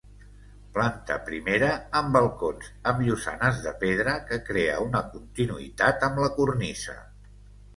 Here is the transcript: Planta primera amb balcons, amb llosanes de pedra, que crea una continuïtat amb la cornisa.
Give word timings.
Planta 0.75 1.17
primera 1.25 1.67
amb 1.99 2.09
balcons, 2.15 2.71
amb 2.93 3.03
llosanes 3.09 3.61
de 3.67 3.75
pedra, 3.83 4.17
que 4.31 4.41
crea 4.49 4.81
una 4.87 5.03
continuïtat 5.13 6.09
amb 6.09 6.23
la 6.25 6.33
cornisa. 6.41 6.99